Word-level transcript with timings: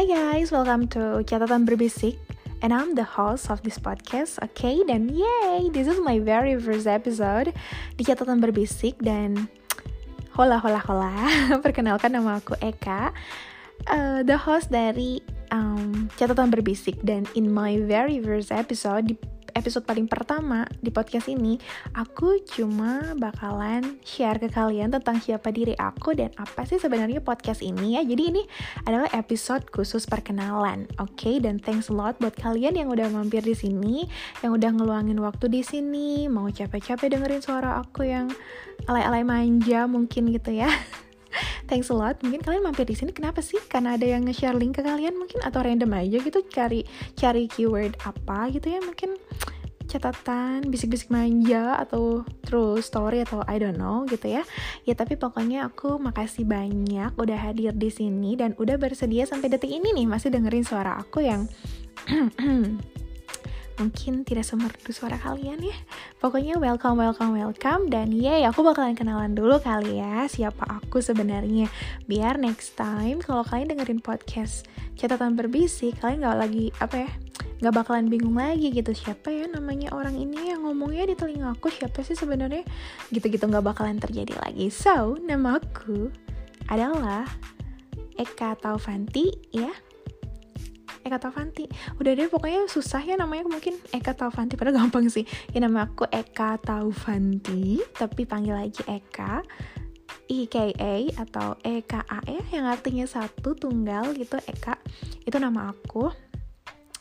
Hi 0.00 0.08
guys, 0.08 0.48
welcome 0.48 0.88
to 0.96 1.20
Catatan 1.28 1.68
Berbisik 1.68 2.16
And 2.64 2.72
I'm 2.72 2.96
the 2.96 3.04
host 3.04 3.52
of 3.52 3.60
this 3.60 3.76
podcast? 3.76 4.40
Okay? 4.40 4.80
Dan 4.80 5.12
yay, 5.12 5.68
this 5.68 5.84
is 5.84 6.00
my 6.00 6.16
very 6.16 6.56
first 6.56 6.88
episode 6.88 7.52
di 8.00 8.08
Catatan 8.08 8.40
Berbisik 8.40 8.96
Dan 8.96 9.44
hola 10.32 10.56
hola 10.56 10.80
hola, 10.88 11.12
perkenalkan 11.68 12.16
nama 12.16 12.40
aku 12.40 12.56
Eka 12.64 13.12
uh, 13.92 14.24
The 14.24 14.40
host 14.40 14.72
dari 14.72 15.20
um, 15.52 16.08
Catatan 16.16 16.48
Berbisik 16.48 17.04
Dan 17.04 17.28
in 17.36 17.52
my 17.52 17.76
very 17.84 18.24
first 18.24 18.48
episode, 18.56 19.04
di 19.04 19.20
episode 19.60 19.84
paling 19.84 20.08
pertama 20.08 20.64
di 20.80 20.88
podcast 20.88 21.28
ini, 21.28 21.60
aku 21.92 22.40
cuma 22.48 23.12
bakalan 23.20 24.00
share 24.00 24.40
ke 24.40 24.48
kalian 24.48 24.88
tentang 24.88 25.20
siapa 25.20 25.52
diri 25.52 25.76
aku 25.76 26.16
dan 26.16 26.32
apa 26.40 26.64
sih 26.64 26.80
sebenarnya 26.80 27.20
podcast 27.20 27.60
ini 27.60 28.00
ya. 28.00 28.02
Jadi 28.02 28.22
ini 28.32 28.42
adalah 28.88 29.12
episode 29.12 29.68
khusus 29.68 30.08
perkenalan, 30.08 30.88
oke? 30.96 31.12
Okay? 31.20 31.36
Dan 31.36 31.60
thanks 31.60 31.92
a 31.92 31.94
lot 31.94 32.16
buat 32.16 32.32
kalian 32.40 32.80
yang 32.80 32.88
udah 32.88 33.12
mampir 33.12 33.44
di 33.44 33.52
sini, 33.52 34.08
yang 34.40 34.56
udah 34.56 34.72
ngeluangin 34.72 35.20
waktu 35.20 35.52
di 35.52 35.60
sini, 35.60 36.24
mau 36.32 36.48
capek-capek 36.48 37.12
dengerin 37.12 37.44
suara 37.44 37.76
aku 37.84 38.08
yang 38.08 38.32
alay-alay 38.88 39.28
manja 39.28 39.84
mungkin 39.84 40.32
gitu 40.32 40.56
ya. 40.56 40.72
thanks 41.70 41.86
a 41.90 41.94
lot 41.94 42.18
mungkin 42.26 42.42
kalian 42.42 42.66
mampir 42.66 42.82
di 42.82 42.98
sini 42.98 43.14
kenapa 43.14 43.38
sih 43.38 43.62
karena 43.70 43.94
ada 43.94 44.02
yang 44.02 44.26
nge-share 44.26 44.58
link 44.58 44.78
ke 44.78 44.82
kalian 44.82 45.14
mungkin 45.14 45.38
atau 45.46 45.62
random 45.62 45.94
aja 45.94 46.18
gitu 46.18 46.42
cari 46.50 46.82
cari 47.14 47.46
keyword 47.46 47.94
apa 48.02 48.50
gitu 48.50 48.74
ya 48.74 48.82
mungkin 48.82 49.14
catatan 49.90 50.70
bisik-bisik 50.70 51.10
manja 51.10 51.74
atau 51.82 52.22
true 52.46 52.78
story 52.78 53.26
atau 53.26 53.42
I 53.50 53.58
don't 53.58 53.74
know 53.74 54.06
gitu 54.06 54.30
ya. 54.30 54.46
Ya 54.86 54.94
tapi 54.94 55.18
pokoknya 55.18 55.66
aku 55.66 55.98
makasih 55.98 56.46
banyak 56.46 57.18
udah 57.18 57.38
hadir 57.50 57.74
di 57.74 57.90
sini 57.90 58.38
dan 58.38 58.54
udah 58.54 58.78
bersedia 58.78 59.26
sampai 59.26 59.50
detik 59.50 59.74
ini 59.74 59.90
nih 59.90 60.06
masih 60.06 60.30
dengerin 60.30 60.62
suara 60.62 60.94
aku 61.02 61.26
yang 61.26 61.50
mungkin 63.80 64.28
tidak 64.28 64.46
semerdu 64.46 64.94
suara 64.94 65.18
kalian 65.18 65.58
ya. 65.58 65.74
Pokoknya 66.22 66.62
welcome 66.62 67.00
welcome 67.02 67.34
welcome 67.34 67.90
dan 67.90 68.14
yay 68.14 68.46
aku 68.46 68.62
bakalan 68.62 68.94
kenalan 68.94 69.34
dulu 69.34 69.58
kali 69.58 69.98
ya 69.98 70.30
siapa 70.30 70.68
aku 70.70 71.02
sebenarnya. 71.02 71.66
Biar 72.06 72.38
next 72.38 72.78
time 72.78 73.18
kalau 73.18 73.42
kalian 73.42 73.74
dengerin 73.74 73.98
podcast 73.98 74.70
catatan 74.94 75.34
berbisik 75.34 75.98
kalian 75.98 76.22
nggak 76.22 76.38
lagi 76.38 76.66
apa 76.78 77.08
ya 77.08 77.29
nggak 77.60 77.74
bakalan 77.76 78.08
bingung 78.08 78.40
lagi 78.40 78.72
gitu 78.72 78.96
siapa 78.96 79.28
ya 79.28 79.44
namanya 79.44 79.92
orang 79.92 80.16
ini 80.16 80.52
yang 80.52 80.64
ngomongnya 80.64 81.12
di 81.12 81.14
telinga 81.14 81.52
aku 81.52 81.68
siapa 81.68 82.00
sih 82.00 82.16
sebenarnya? 82.16 82.64
Gitu-gitu 83.12 83.44
nggak 83.44 83.64
bakalan 83.64 84.00
terjadi 84.00 84.32
lagi. 84.40 84.72
So 84.72 85.20
nama 85.20 85.60
aku 85.60 86.08
adalah 86.72 87.28
Eka 88.16 88.56
Taufanti 88.56 89.28
ya. 89.52 89.68
Eka 91.04 91.20
Taufanti. 91.20 91.68
Udah 92.00 92.12
deh 92.16 92.28
pokoknya 92.28 92.64
susah 92.68 93.04
ya 93.04 93.20
namanya 93.20 93.44
mungkin 93.44 93.76
Eka 93.92 94.16
Taufanti 94.16 94.56
padahal 94.56 94.80
gampang 94.80 95.12
sih. 95.12 95.28
Ya 95.52 95.60
nama 95.60 95.84
aku 95.84 96.08
Eka 96.08 96.56
Taufanti 96.64 97.80
tapi 97.92 98.24
panggil 98.24 98.56
aja 98.56 98.82
Eka. 98.88 99.44
EKA 100.30 101.10
atau 101.18 101.58
EKA 101.66 102.22
ya 102.22 102.42
yang 102.54 102.70
artinya 102.70 103.02
satu 103.02 103.58
tunggal 103.58 104.14
gitu 104.14 104.38
Eka. 104.46 104.78
Itu 105.26 105.42
nama 105.42 105.74
aku 105.74 106.29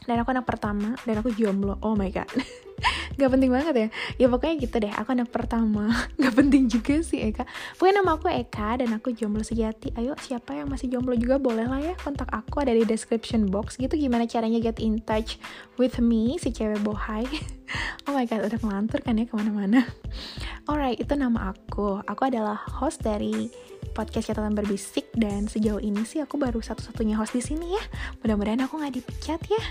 dan 0.10 0.26
aku 0.26 0.34
anak 0.34 0.50
pertama 0.50 0.98
dan 1.06 1.22
aku 1.22 1.30
jomblo. 1.38 1.78
Oh 1.86 1.94
my 1.94 2.10
god. 2.10 2.26
Gak 3.20 3.30
penting 3.30 3.52
banget 3.52 3.76
ya. 3.76 3.88
Ya 4.16 4.28
pokoknya 4.32 4.56
gitu 4.58 4.76
deh 4.82 4.90
aku 4.90 5.14
anak 5.14 5.30
pertama. 5.30 5.92
Gak 6.22 6.34
penting 6.34 6.66
juga 6.66 7.04
sih 7.06 7.22
Eka. 7.30 7.46
Pokoknya 7.78 8.02
nama 8.02 8.18
aku 8.18 8.32
Eka 8.32 8.82
dan 8.82 8.90
aku 8.96 9.14
jomblo 9.14 9.46
sejati. 9.46 9.94
Ayo 9.94 10.18
siapa 10.18 10.58
yang 10.58 10.72
masih 10.72 10.90
jomblo 10.90 11.14
juga 11.14 11.38
boleh 11.38 11.70
lah 11.70 11.78
ya. 11.78 11.94
Kontak 12.02 12.32
aku 12.34 12.66
ada 12.66 12.74
di 12.74 12.88
description 12.88 13.46
box. 13.52 13.78
Gitu 13.78 13.94
gimana 13.94 14.26
caranya 14.26 14.58
get 14.58 14.82
in 14.82 14.98
touch 15.06 15.38
with 15.78 16.02
me 16.02 16.42
si 16.42 16.50
cewek 16.50 16.82
bohai. 16.82 17.30
Oh 18.10 18.18
my 18.18 18.26
god 18.26 18.42
udah 18.42 18.58
melantur 18.66 18.98
kan 19.06 19.22
ya 19.22 19.30
ke 19.30 19.38
mana-mana. 19.38 19.86
Alright 20.66 20.98
itu 20.98 21.14
nama 21.14 21.54
aku. 21.54 22.02
Aku 22.02 22.26
adalah 22.26 22.58
host 22.58 23.06
dari 23.06 23.54
podcast 24.00 24.32
catatan 24.32 24.56
berbisik 24.56 25.12
dan 25.12 25.52
sejauh 25.52 25.84
ini 25.84 26.08
sih 26.08 26.24
aku 26.24 26.40
baru 26.40 26.64
satu-satunya 26.64 27.20
host 27.20 27.36
di 27.36 27.44
sini 27.44 27.76
ya. 27.76 27.84
Mudah-mudahan 28.24 28.64
aku 28.64 28.80
nggak 28.80 28.96
dipecat 28.96 29.44
ya. 29.52 29.64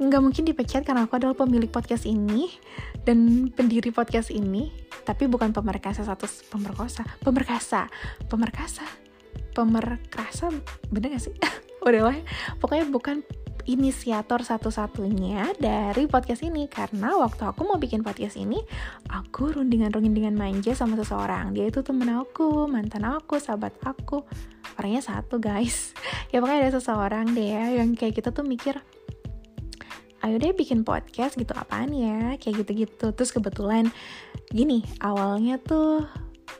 Nggak 0.00 0.20
mungkin 0.24 0.48
dipecat 0.48 0.80
karena 0.88 1.04
aku 1.04 1.20
adalah 1.20 1.36
pemilik 1.36 1.68
podcast 1.68 2.08
ini 2.08 2.48
dan 3.04 3.52
pendiri 3.52 3.92
podcast 3.92 4.32
ini. 4.32 4.72
Tapi 5.04 5.28
bukan 5.28 5.52
pemerkasa 5.52 6.08
satu 6.08 6.24
pemerkosa, 6.48 7.04
pemerkasa, 7.20 7.92
pemerkasa, 8.32 8.88
pemerkasa, 9.52 10.48
bener 10.88 11.12
gak 11.12 11.28
sih? 11.28 11.36
Udah 11.86 12.02
lah, 12.08 12.18
pokoknya 12.56 12.88
bukan 12.88 13.20
inisiator 13.66 14.46
satu-satunya 14.46 15.58
dari 15.58 16.06
podcast 16.06 16.46
ini. 16.46 16.70
Karena 16.70 17.18
waktu 17.18 17.42
aku 17.44 17.66
mau 17.66 17.76
bikin 17.76 18.06
podcast 18.06 18.38
ini 18.38 18.62
aku 19.10 19.52
rundingan-rundingan 19.52 20.38
manja 20.38 20.72
sama 20.72 20.94
seseorang. 20.96 21.52
Dia 21.52 21.68
itu 21.68 21.82
temen 21.82 22.08
aku 22.14 22.70
mantan 22.70 23.04
aku 23.04 23.42
sahabat 23.42 23.74
aku. 23.82 24.22
Orangnya 24.78 25.02
satu 25.02 25.42
guys. 25.42 25.92
Ya 26.34 26.42
pokoknya 26.42 26.68
ada 26.68 26.72
seseorang 26.74 27.38
deh 27.38 27.54
ya 27.54 27.64
yang 27.80 27.94
kayak 27.94 28.18
kita 28.18 28.34
tuh 28.34 28.42
mikir 28.42 28.82
ayo 30.26 30.42
deh 30.42 30.50
bikin 30.58 30.82
podcast 30.82 31.38
gitu 31.38 31.54
apaan 31.54 31.94
ya? 31.94 32.34
Kayak 32.42 32.66
gitu-gitu. 32.66 33.14
Terus 33.14 33.30
kebetulan 33.30 33.94
gini 34.50 34.82
awalnya 34.98 35.62
tuh 35.62 36.02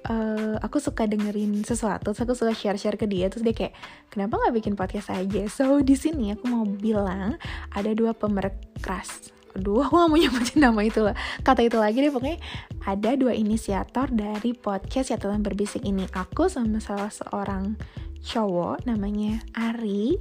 uh, 0.08 0.56
aku 0.62 0.78
suka 0.78 1.04
dengerin 1.04 1.62
sesuatu, 1.66 2.14
terus 2.14 2.22
aku 2.22 2.32
suka 2.38 2.52
share-share 2.54 2.96
ke 2.96 3.06
dia, 3.10 3.26
terus 3.26 3.42
dia 3.42 3.54
kayak 3.54 3.74
kenapa 4.08 4.38
nggak 4.38 4.54
bikin 4.62 4.74
podcast 4.78 5.10
aja? 5.12 5.42
So 5.50 5.82
di 5.82 5.98
sini 5.98 6.32
aku 6.32 6.44
mau 6.46 6.64
bilang 6.64 7.36
ada 7.74 7.90
dua 7.92 8.14
pemerkras. 8.14 9.34
Aduh, 9.56 9.80
aku 9.80 9.96
gak 9.96 10.08
mau 10.12 10.20
nyebutin 10.20 10.60
nama 10.60 10.80
itu 10.84 11.00
lah. 11.00 11.16
Kata 11.40 11.64
itu 11.64 11.80
lagi 11.80 12.04
deh, 12.04 12.12
pokoknya 12.12 12.36
ada 12.84 13.16
dua 13.16 13.32
inisiator 13.32 14.12
dari 14.12 14.52
podcast 14.52 15.08
catatan 15.08 15.40
berbisik 15.40 15.80
ini. 15.80 16.04
Aku 16.12 16.52
sama 16.52 16.76
salah 16.76 17.08
seorang 17.08 17.72
cowok 18.20 18.84
namanya 18.84 19.40
Ari. 19.56 20.20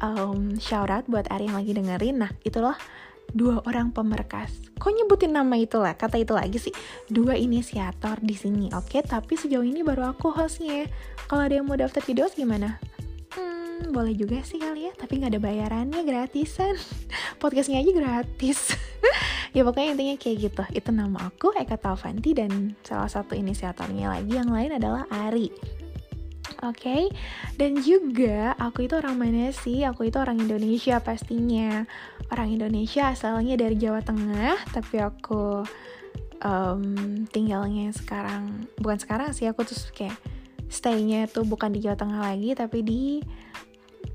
Um, 0.00 0.56
shout 0.56 0.88
out 0.88 1.04
buat 1.12 1.28
Ari 1.28 1.52
yang 1.52 1.60
lagi 1.60 1.76
dengerin. 1.76 2.24
Nah, 2.24 2.32
itulah 2.40 2.80
dua 3.32 3.62
orang 3.66 3.94
pemerkas. 3.94 4.50
Kok 4.78 4.92
nyebutin 4.92 5.34
nama 5.34 5.54
itu 5.58 5.78
lah, 5.78 5.94
kata 5.94 6.18
itu 6.20 6.32
lagi 6.34 6.58
sih. 6.58 6.74
Dua 7.06 7.36
inisiator 7.36 8.18
di 8.22 8.34
sini, 8.34 8.70
oke? 8.72 8.90
Okay? 8.90 9.02
Tapi 9.02 9.38
sejauh 9.38 9.64
ini 9.64 9.84
baru 9.84 10.10
aku 10.10 10.34
hostnya. 10.34 10.86
Kalau 11.30 11.46
ada 11.46 11.54
yang 11.54 11.66
mau 11.66 11.78
daftar 11.78 12.02
host 12.02 12.34
gimana? 12.34 12.78
Hmm, 13.34 13.94
boleh 13.94 14.14
juga 14.18 14.42
sih 14.42 14.58
kali 14.58 14.90
ya, 14.90 14.92
tapi 14.98 15.22
nggak 15.22 15.38
ada 15.38 15.40
bayarannya, 15.40 16.00
gratisan. 16.02 16.74
Podcastnya 17.42 17.80
aja 17.80 17.92
gratis. 17.94 18.74
ya 19.56 19.62
pokoknya 19.62 19.94
intinya 19.94 20.16
kayak 20.18 20.36
gitu. 20.50 20.62
Itu 20.74 20.90
nama 20.90 21.30
aku 21.30 21.54
Eka 21.54 21.78
Taufanti 21.78 22.34
dan 22.34 22.74
salah 22.82 23.08
satu 23.08 23.38
inisiatornya 23.38 24.10
lagi 24.10 24.36
yang 24.36 24.50
lain 24.50 24.76
adalah 24.76 25.06
Ari 25.08 25.79
oke 26.62 26.76
okay? 26.76 27.02
dan 27.56 27.80
juga 27.80 28.54
aku 28.56 28.86
itu 28.86 28.94
orang 28.96 29.16
mana 29.16 29.50
sih 29.52 29.84
aku 29.84 30.08
itu 30.08 30.16
orang 30.20 30.40
Indonesia 30.40 31.00
pastinya 31.00 31.84
orang 32.30 32.54
Indonesia 32.54 33.10
asalnya 33.12 33.56
dari 33.56 33.76
Jawa 33.76 34.00
Tengah 34.04 34.56
tapi 34.70 35.00
aku 35.00 35.64
um, 36.44 36.82
tinggalnya 37.28 37.92
sekarang 37.92 38.68
bukan 38.80 38.98
sekarang 39.00 39.30
sih 39.32 39.48
aku 39.48 39.64
tuh 39.64 39.76
kayak 39.92 40.16
staynya 40.70 41.26
tuh 41.26 41.42
bukan 41.44 41.74
di 41.74 41.82
Jawa 41.82 41.98
Tengah 41.98 42.20
lagi 42.22 42.54
tapi 42.54 42.78
di 42.84 43.04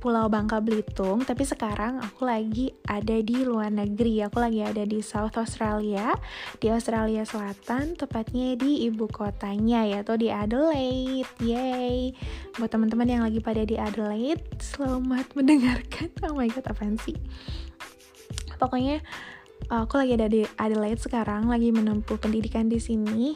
Pulau 0.06 0.30
Bangka 0.30 0.62
Belitung, 0.62 1.26
tapi 1.26 1.50
sekarang 1.50 1.98
aku 1.98 2.30
lagi 2.30 2.70
ada 2.86 3.18
di 3.26 3.42
luar 3.42 3.74
negeri. 3.74 4.22
Aku 4.22 4.38
lagi 4.38 4.62
ada 4.62 4.86
di 4.86 5.02
South 5.02 5.34
Australia, 5.34 6.14
di 6.62 6.70
Australia 6.70 7.26
Selatan, 7.26 7.98
tepatnya 7.98 8.54
di 8.54 8.86
ibu 8.86 9.10
kotanya 9.10 9.82
yaitu 9.82 10.14
di 10.14 10.30
Adelaide. 10.30 11.26
Yay! 11.42 12.14
Buat 12.54 12.70
teman-teman 12.70 13.10
yang 13.10 13.26
lagi 13.26 13.42
pada 13.42 13.66
di 13.66 13.82
Adelaide, 13.82 14.46
selamat 14.62 15.34
mendengarkan. 15.34 16.14
Oh 16.30 16.38
my 16.38 16.54
god, 16.54 16.70
apaan 16.70 17.02
sih? 17.02 17.18
Pokoknya 18.62 19.02
aku 19.74 20.06
lagi 20.06 20.22
ada 20.22 20.30
di 20.30 20.46
Adelaide 20.62 21.02
sekarang, 21.02 21.50
lagi 21.50 21.74
menempuh 21.74 22.22
pendidikan 22.22 22.70
di 22.70 22.78
sini 22.78 23.34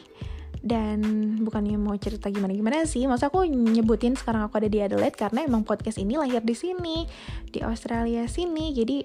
dan 0.60 1.00
bukannya 1.40 1.80
mau 1.80 1.96
cerita 1.96 2.28
gimana 2.28 2.52
gimana 2.52 2.84
sih 2.84 3.08
masa 3.08 3.32
aku 3.32 3.48
nyebutin 3.48 4.12
sekarang 4.12 4.44
aku 4.44 4.60
ada 4.60 4.68
di 4.68 4.84
Adelaide 4.84 5.16
karena 5.16 5.48
emang 5.48 5.64
podcast 5.64 5.96
ini 5.96 6.20
lahir 6.20 6.44
di 6.44 6.52
sini 6.52 7.08
di 7.48 7.64
Australia 7.64 8.28
sini. 8.28 8.76
Jadi 8.76 8.98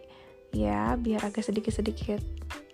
ya 0.55 0.95
biar 0.99 1.23
agak 1.23 1.43
sedikit 1.47 1.71
sedikit 1.71 2.19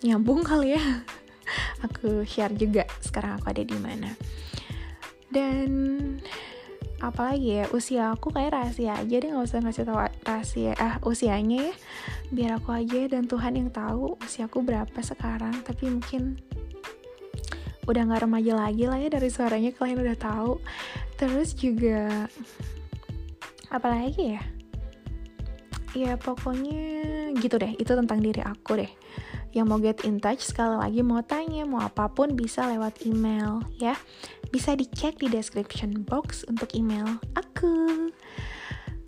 nyambung 0.02 0.42
kali 0.42 0.78
ya. 0.78 0.82
Aku 1.90 2.24
share 2.24 2.54
juga 2.56 2.88
sekarang 3.04 3.36
aku 3.36 3.52
ada 3.52 3.66
di 3.66 3.76
mana. 3.76 4.16
Dan 5.28 5.68
apalagi 7.02 7.60
ya 7.60 7.66
usia 7.74 8.14
aku 8.14 8.30
kayak 8.30 8.54
rahasia 8.54 8.94
aja 8.94 9.16
deh 9.18 9.30
nggak 9.34 9.50
usah 9.50 9.60
ngasih 9.66 9.84
tahu 9.90 10.00
rahasia 10.24 10.72
ah 10.80 10.96
usianya 11.04 11.70
ya. 11.70 11.76
Biar 12.32 12.52
aku 12.62 12.72
aja 12.72 13.10
dan 13.12 13.28
Tuhan 13.28 13.60
yang 13.60 13.70
tahu 13.74 14.16
usiaku 14.22 14.64
berapa 14.64 15.00
sekarang. 15.04 15.60
Tapi 15.66 15.92
mungkin 15.92 16.40
udah 17.92 18.08
nggak 18.08 18.24
remaja 18.24 18.54
lagi 18.56 18.88
lah 18.88 18.98
ya 18.98 19.12
dari 19.12 19.28
suaranya 19.28 19.76
kalian 19.76 20.00
udah 20.00 20.18
tahu. 20.18 20.64
Terus 21.20 21.52
juga 21.54 22.26
apalagi 23.68 24.40
ya? 24.40 24.44
Ya 25.92 26.16
pokoknya 26.16 27.36
gitu 27.36 27.60
deh. 27.60 27.76
Itu 27.76 28.00
tentang 28.00 28.24
diri 28.24 28.40
aku 28.40 28.80
deh. 28.80 28.92
Yang 29.52 29.66
mau 29.68 29.80
get 29.84 30.08
in 30.08 30.24
touch 30.24 30.48
sekali 30.48 30.80
lagi 30.80 31.04
mau 31.04 31.20
tanya 31.20 31.68
mau 31.68 31.84
apa 31.84 32.08
pun 32.08 32.32
bisa 32.32 32.64
lewat 32.72 33.04
email 33.04 33.60
ya. 33.76 34.00
Bisa 34.48 34.72
dicek 34.76 35.20
di 35.20 35.28
description 35.28 36.08
box 36.08 36.48
untuk 36.48 36.72
email 36.72 37.20
aku. 37.36 38.08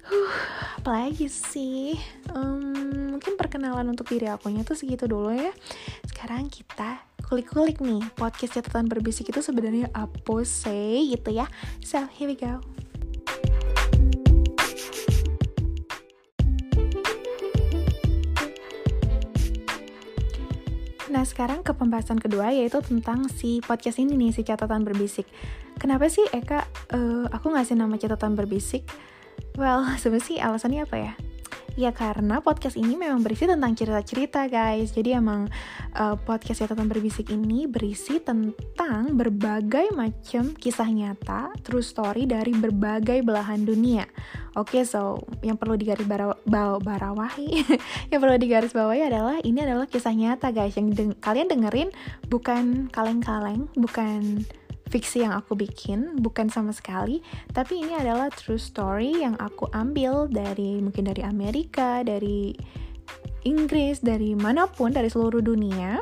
Huh, 0.03 0.36
apalagi 0.83 1.31
sih? 1.31 1.95
Um, 2.36 3.15
mungkin 3.15 3.39
perkenalan 3.39 3.88
untuk 3.88 4.12
diri 4.12 4.27
akunya 4.27 4.68
tuh 4.68 4.75
segitu 4.75 5.07
dulu 5.07 5.31
ya. 5.31 5.56
Sekarang 6.03 6.51
kita 6.51 7.12
kulik-kulik 7.33 7.81
nih 7.81 7.97
podcast 8.13 8.62
catatan 8.62 8.85
berbisik 8.85 9.33
itu 9.33 9.41
sebenarnya 9.41 9.89
apa 9.97 10.45
sih 10.45 11.18
gitu 11.18 11.33
ya 11.33 11.50
so 11.81 12.06
here 12.13 12.30
we 12.30 12.38
go 12.38 12.62
Nah 21.09 21.25
sekarang 21.25 21.62
ke 21.62 21.74
pembahasan 21.74 22.18
kedua 22.18 22.53
yaitu 22.53 22.81
tentang 22.81 23.30
si 23.30 23.62
podcast 23.62 24.01
ini 24.01 24.18
nih, 24.18 24.33
si 24.33 24.41
catatan 24.41 24.81
berbisik. 24.81 25.29
Kenapa 25.77 26.09
sih 26.09 26.25
Eka, 26.33 26.65
uh, 26.89 27.29
aku 27.29 27.53
ngasih 27.53 27.77
nama 27.77 28.01
catatan 28.01 28.33
berbisik? 28.33 28.81
Well, 29.53 29.86
sebenarnya 30.01 30.25
sih 30.25 30.38
alasannya 30.41 30.81
apa 30.89 30.97
ya? 30.97 31.13
Ya 31.73 31.89
karena 31.89 32.37
podcast 32.37 32.77
ini 32.77 32.93
memang 32.93 33.25
berisi 33.25 33.49
tentang 33.49 33.73
cerita-cerita 33.73 34.45
guys. 34.45 34.93
Jadi 34.93 35.17
emang 35.17 35.49
uh, 35.97 36.13
podcast 36.21 36.61
catatan 36.61 36.85
berbisik 36.85 37.33
ini 37.33 37.65
berisi 37.65 38.21
tentang 38.21 39.17
berbagai 39.17 39.89
macam 39.97 40.53
kisah 40.53 40.85
nyata 40.93 41.49
True 41.65 41.81
story 41.81 42.29
dari 42.29 42.53
berbagai 42.53 43.25
belahan 43.25 43.65
dunia. 43.65 44.05
Oke 44.53 44.77
okay, 44.77 44.83
so 44.85 45.25
yang 45.41 45.57
perlu 45.57 45.73
digaris 45.73 46.05
baraw 46.05 46.37
barawahi 46.77 47.65
Yang 48.13 48.19
perlu 48.21 48.35
digaris 48.37 48.73
bawahi 48.77 49.09
adalah 49.09 49.41
ini 49.41 49.65
adalah 49.65 49.89
kisah 49.89 50.13
nyata 50.13 50.53
guys. 50.53 50.77
Yang 50.77 50.87
deng 50.93 51.11
kalian 51.17 51.49
dengerin 51.49 51.89
bukan 52.29 52.93
kaleng-kaleng 52.93 53.65
Bukan 53.73 54.45
fiksi 54.93 55.25
yang 55.25 55.33
aku 55.33 55.57
bikin 55.57 56.21
bukan 56.21 56.53
sama 56.53 56.69
sekali. 56.69 57.25
Tapi 57.49 57.81
ini 57.81 57.97
adalah 57.97 58.29
true 58.29 58.61
story 58.61 59.25
yang 59.25 59.33
aku 59.41 59.65
ambil 59.73 60.29
dari 60.29 60.77
mungkin 60.77 61.09
dari 61.09 61.25
Amerika 61.25 62.05
dari 62.05 62.53
Inggris 63.41 64.05
dari 64.05 64.37
mana 64.37 64.69
pun 64.69 64.93
dari 64.93 65.09
seluruh 65.09 65.41
dunia. 65.41 65.97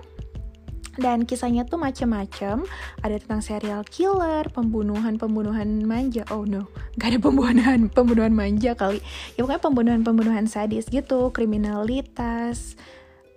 Dan 0.91 1.23
kisahnya 1.23 1.63
tuh 1.63 1.79
macem-macem. 1.79 2.67
Ada 2.99 3.23
tentang 3.23 3.39
serial 3.39 3.87
killer 3.87 4.43
pembunuhan 4.51 5.15
pembunuhan 5.15 5.87
manja. 5.87 6.27
Oh 6.27 6.43
no. 6.43 6.67
Gak 6.99 7.15
ada 7.15 7.19
pembunuhan 7.23 7.87
pembunuhan 7.95 8.35
manja 8.35 8.75
kali. 8.75 8.99
Ya 9.39 9.47
pokoknya 9.47 9.63
pembunuhan 9.63 10.01
pembunuhan 10.03 10.45
sadis 10.51 10.91
gitu. 10.91 11.31
Kriminalitas 11.31 12.75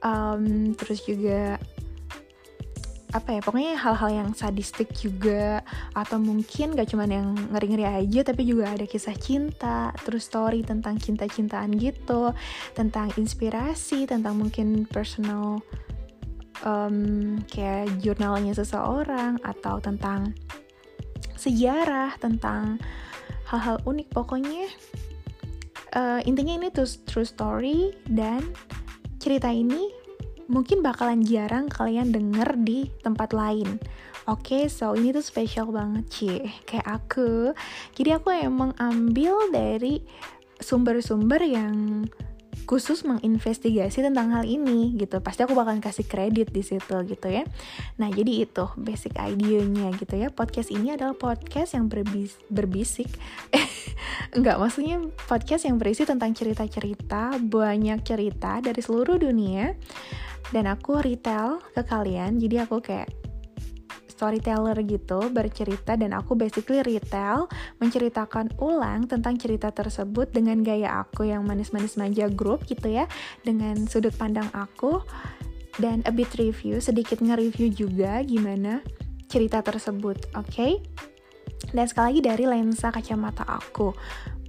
um, 0.02 0.74
terus 0.74 1.06
juga 1.06 1.62
apa 3.14 3.38
ya 3.38 3.40
pokoknya 3.46 3.78
hal-hal 3.78 4.11
yang 4.11 4.31
sadistik 4.34 4.90
juga 4.99 5.62
atau 5.94 6.19
mungkin 6.19 6.75
gak 6.75 6.90
cuman 6.90 7.11
yang 7.14 7.28
ngeri-ngeri 7.55 7.87
aja 7.87 8.26
tapi 8.26 8.43
juga 8.43 8.75
ada 8.75 8.90
kisah 8.90 9.14
cinta 9.14 9.94
terus 10.02 10.26
story 10.26 10.66
tentang 10.66 10.99
cinta-cintaan 10.99 11.78
gitu 11.78 12.34
tentang 12.75 13.14
inspirasi 13.14 14.11
tentang 14.11 14.34
mungkin 14.34 14.82
personal 14.90 15.62
um, 16.66 17.38
kayak 17.46 17.87
jurnalnya 18.02 18.50
seseorang 18.50 19.38
atau 19.46 19.78
tentang 19.78 20.34
sejarah 21.38 22.16
tentang 22.19 22.81
hal-hal 23.46 23.78
unik. 23.84 24.08
Pokoknya 24.11 24.66
uh, 25.94 26.20
intinya 26.25 26.56
ini 26.56 26.69
tuh 26.72 26.88
true 27.05 27.28
story 27.28 27.93
dan 28.08 28.40
cerita 29.20 29.52
ini 29.52 30.03
mungkin 30.46 30.85
bakalan 30.85 31.25
jarang 31.25 31.67
kalian 31.73 32.12
denger 32.12 32.56
di 32.61 32.91
tempat 33.00 33.32
lain. 33.32 33.81
Oke, 34.25 34.64
okay, 34.64 34.73
so 34.73 34.96
ini 34.96 35.12
tuh 35.12 35.20
spesial 35.20 35.69
banget 35.69 36.06
sih, 36.08 36.41
kayak 36.64 37.05
aku. 37.05 37.52
Jadi 37.93 38.11
aku 38.17 38.32
emang 38.32 38.73
ambil 38.81 39.52
dari 39.52 40.00
sumber-sumber 40.56 41.44
yang 41.44 42.08
khusus 42.64 43.05
menginvestigasi 43.05 44.00
tentang 44.00 44.32
hal 44.32 44.49
ini 44.49 44.96
gitu. 44.96 45.20
Pasti 45.20 45.44
aku 45.44 45.52
bakalan 45.52 45.85
kasih 45.85 46.08
kredit 46.08 46.50
di 46.50 46.64
situ 46.64 46.97
gitu 47.05 47.29
ya. 47.29 47.44
Nah, 48.00 48.08
jadi 48.08 48.49
itu 48.49 48.64
basic 48.81 49.20
idenya 49.20 49.93
gitu 50.00 50.17
ya. 50.17 50.32
Podcast 50.32 50.73
ini 50.73 50.97
adalah 50.97 51.12
podcast 51.12 51.76
yang 51.76 51.93
berbis 51.93 52.40
berbisik. 52.49 53.12
Enggak, 54.37 54.56
maksudnya 54.56 55.05
podcast 55.29 55.69
yang 55.69 55.76
berisi 55.76 56.08
tentang 56.08 56.32
cerita-cerita, 56.32 57.37
banyak 57.38 58.00
cerita 58.02 58.64
dari 58.64 58.81
seluruh 58.81 59.20
dunia 59.20 59.76
dan 60.50 60.69
aku 60.69 61.00
retail 61.00 61.62
ke 61.73 61.82
kalian 61.87 62.37
jadi 62.37 62.69
aku 62.69 62.82
kayak 62.82 63.08
storyteller 64.14 64.79
gitu 64.87 65.26
bercerita 65.35 65.99
dan 65.99 66.14
aku 66.14 66.38
basically 66.38 66.79
retail 66.87 67.50
menceritakan 67.82 68.55
ulang 68.62 69.11
tentang 69.11 69.35
cerita 69.35 69.75
tersebut 69.75 70.31
dengan 70.31 70.62
gaya 70.62 71.02
aku 71.02 71.26
yang 71.26 71.43
manis-manis 71.43 71.99
manja 71.99 72.31
grup 72.31 72.62
gitu 72.70 72.94
ya 72.94 73.11
dengan 73.43 73.91
sudut 73.91 74.14
pandang 74.14 74.46
aku 74.55 75.02
dan 75.82 76.06
a 76.06 76.12
bit 76.14 76.31
review 76.38 76.79
sedikit 76.79 77.19
nge-review 77.19 77.75
juga 77.75 78.23
gimana 78.23 78.79
cerita 79.26 79.58
tersebut 79.67 80.31
oke 80.38 80.47
okay? 80.47 80.79
dan 81.75 81.90
sekali 81.90 82.14
lagi 82.14 82.20
dari 82.23 82.44
lensa 82.47 82.94
kacamata 82.94 83.43
aku 83.43 83.90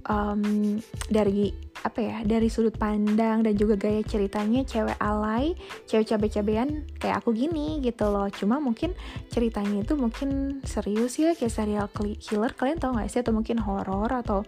um, 0.06 0.78
dari 1.10 1.52
apa 1.84 2.02
ya 2.02 2.18
dari 2.26 2.50
sudut 2.50 2.74
pandang 2.74 3.46
dan 3.46 3.54
juga 3.54 3.78
gaya 3.78 4.02
ceritanya 4.02 4.66
cewek 4.66 4.98
alay 4.98 5.54
cewek 5.86 6.08
cabe-cabean 6.08 6.82
kayak 6.98 7.22
aku 7.22 7.30
gini 7.36 7.78
gitu 7.84 8.08
loh. 8.10 8.26
Cuma 8.32 8.58
mungkin 8.58 8.96
ceritanya 9.30 9.86
itu 9.86 9.94
mungkin 9.94 10.60
serius 10.66 11.20
ya 11.20 11.36
kayak 11.36 11.52
serial 11.52 11.86
killer. 11.94 12.50
Kalian 12.56 12.82
tau 12.82 12.96
gak 12.96 13.06
sih? 13.12 13.22
Atau 13.22 13.36
mungkin 13.36 13.62
horor 13.62 14.10
atau 14.10 14.42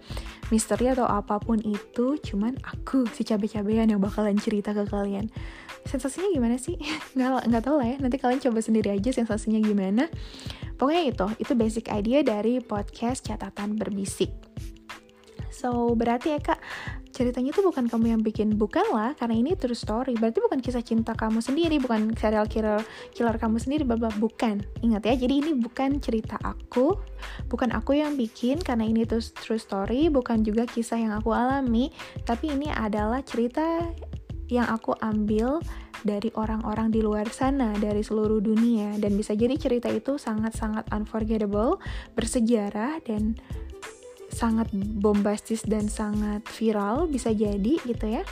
misteri 0.50 0.90
atau 0.90 1.06
apa 1.06 1.38
pun 1.38 1.60
itu 1.62 2.18
cuman 2.18 2.58
aku 2.64 3.06
si 3.14 3.22
cabe-cabean 3.22 3.92
yang 3.92 4.00
bakalan 4.02 4.34
cerita 4.40 4.74
ke 4.74 4.88
kalian. 4.88 5.30
Sensasinya 5.86 6.32
gimana 6.34 6.56
sih? 6.58 6.74
Nggak 7.16 7.48
nggak 7.48 7.62
tahu 7.62 7.76
lah 7.78 7.86
ya. 7.86 7.96
Nanti 8.02 8.16
kalian 8.18 8.42
coba 8.42 8.58
sendiri 8.60 8.88
aja 8.92 9.14
sensasinya 9.14 9.62
gimana. 9.62 10.10
Pokoknya 10.74 11.04
itu 11.10 11.26
itu 11.42 11.52
basic 11.54 11.86
idea 11.90 12.22
dari 12.22 12.58
podcast 12.62 13.26
catatan 13.26 13.74
berbisik 13.78 14.30
So, 15.58 15.90
berarti 15.98 16.30
ya 16.30 16.38
kak, 16.38 16.62
ceritanya 17.10 17.50
itu 17.50 17.66
bukan 17.66 17.90
kamu 17.90 18.14
yang 18.14 18.22
bikin, 18.22 18.54
bukan 18.54 18.94
lah, 18.94 19.18
karena 19.18 19.42
ini 19.42 19.58
true 19.58 19.74
story. 19.74 20.14
Berarti 20.14 20.38
bukan 20.38 20.62
kisah 20.62 20.86
cinta 20.86 21.18
kamu 21.18 21.42
sendiri, 21.42 21.82
bukan 21.82 22.14
serial 22.14 22.46
killer, 22.46 22.78
killer 23.10 23.34
kamu 23.34 23.58
sendiri, 23.58 23.82
bla 23.82 23.98
bukan. 24.22 24.62
Ingat 24.86 25.02
ya, 25.10 25.14
jadi 25.18 25.34
ini 25.42 25.58
bukan 25.58 25.98
cerita 25.98 26.38
aku, 26.46 26.94
bukan 27.50 27.74
aku 27.74 27.98
yang 27.98 28.14
bikin, 28.14 28.62
karena 28.62 28.86
ini 28.86 29.02
tuh 29.02 29.18
true 29.42 29.58
story, 29.58 30.06
bukan 30.06 30.46
juga 30.46 30.62
kisah 30.62 31.02
yang 31.02 31.10
aku 31.18 31.34
alami, 31.34 31.90
tapi 32.22 32.54
ini 32.54 32.70
adalah 32.70 33.18
cerita 33.26 33.82
yang 34.46 34.70
aku 34.70 34.94
ambil 35.02 35.58
dari 36.06 36.30
orang-orang 36.38 36.94
di 36.94 37.02
luar 37.02 37.26
sana, 37.34 37.74
dari 37.74 38.06
seluruh 38.06 38.38
dunia, 38.38 38.94
dan 39.02 39.18
bisa 39.18 39.34
jadi 39.34 39.58
cerita 39.58 39.90
itu 39.90 40.14
sangat-sangat 40.22 40.86
unforgettable, 40.94 41.82
bersejarah, 42.14 43.02
dan 43.02 43.34
sangat 44.38 44.70
bombastis 44.74 45.66
dan 45.66 45.90
sangat 45.90 46.46
viral 46.46 47.10
bisa 47.10 47.34
jadi 47.34 47.74
gitu 47.82 48.06
ya. 48.06 48.22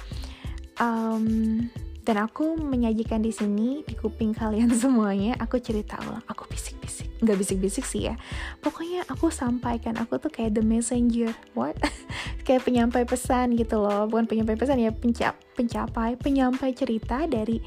Um, 0.78 1.66
dan 2.06 2.22
aku 2.22 2.54
menyajikan 2.54 3.18
di 3.18 3.34
sini 3.34 3.82
di 3.82 3.98
kuping 3.98 4.30
kalian 4.30 4.70
semuanya 4.78 5.34
aku 5.42 5.58
cerita 5.58 5.98
ulang. 6.06 6.22
Aku 6.30 6.46
bisik-bisik. 6.46 7.10
Nggak 7.18 7.36
bisik-bisik 7.42 7.82
sih 7.82 8.06
ya. 8.06 8.14
Pokoknya 8.62 9.02
aku 9.10 9.26
sampaikan 9.34 9.98
aku 9.98 10.22
tuh 10.22 10.30
kayak 10.30 10.54
the 10.54 10.62
messenger. 10.62 11.34
What? 11.58 11.74
Kayak 12.46 12.62
penyampai 12.62 13.02
pesan 13.02 13.58
gitu 13.58 13.82
loh. 13.82 14.06
Bukan 14.06 14.30
penyampai 14.30 14.54
pesan 14.54 14.78
ya 14.78 14.94
pencap 14.94 15.34
pencapai 15.58 16.14
penyampai 16.14 16.70
cerita 16.78 17.26
dari 17.26 17.58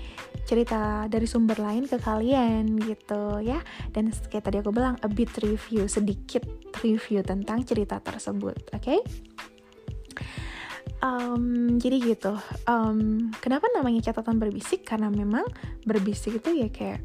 cerita 0.47 1.03
dari 1.11 1.27
sumber 1.27 1.59
lain 1.59 1.83
ke 1.83 1.99
kalian 1.99 2.79
gitu 2.87 3.43
ya. 3.43 3.59
Dan 3.91 4.07
kayak 4.31 4.47
tadi 4.47 4.63
aku 4.63 4.71
bilang 4.71 4.95
a 5.03 5.11
bit 5.11 5.35
review 5.43 5.83
sedikit 5.91 6.47
review 6.79 7.19
tentang 7.27 7.67
cerita 7.67 7.99
tersebut 7.99 8.55
oke? 8.71 8.79
okay? 8.79 9.03
Um, 11.03 11.75
jadi 11.79 11.97
gitu. 12.15 12.33
Um, 12.67 13.31
kenapa 13.39 13.67
namanya 13.75 14.11
catatan 14.11 14.39
berbisik? 14.39 14.83
Karena 14.87 15.11
memang 15.11 15.45
berbisik 15.83 16.39
itu 16.39 16.49
ya 16.55 16.69
kayak 16.71 17.01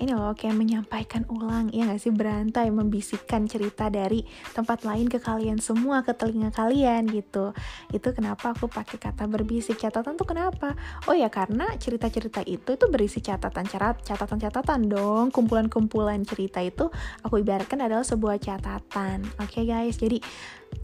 ini 0.00 0.16
loh 0.16 0.32
kayak 0.32 0.56
menyampaikan 0.56 1.28
ulang 1.28 1.68
ya 1.76 1.84
gak 1.84 2.00
sih? 2.00 2.08
Berantai 2.08 2.72
membisikkan 2.72 3.44
cerita 3.44 3.92
dari 3.92 4.24
tempat 4.56 4.88
lain 4.88 5.12
ke 5.12 5.20
kalian 5.20 5.60
semua 5.60 6.00
ke 6.00 6.16
telinga 6.16 6.48
kalian 6.48 7.04
gitu. 7.12 7.52
Itu 7.92 8.16
kenapa 8.16 8.56
aku 8.56 8.66
pakai 8.66 8.96
kata 8.96 9.28
berbisik. 9.28 9.76
Catatan 9.76 10.16
tuh 10.16 10.24
kenapa? 10.24 10.72
Oh 11.04 11.12
ya 11.12 11.28
karena 11.28 11.68
cerita-cerita 11.76 12.40
itu 12.48 12.80
itu 12.80 12.86
berisi 12.88 13.20
catatan 13.20 13.68
catatan-catatan 13.68 14.88
dong. 14.88 15.28
Kumpulan-kumpulan 15.28 16.24
cerita 16.24 16.64
itu 16.64 16.88
aku 17.20 17.44
ibaratkan 17.44 17.84
adalah 17.84 18.02
sebuah 18.02 18.40
catatan. 18.40 19.28
Oke 19.36 19.60
okay, 19.60 19.64
guys? 19.68 20.00
Jadi 20.00 20.24